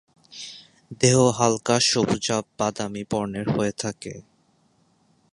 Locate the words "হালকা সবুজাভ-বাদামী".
1.37-3.03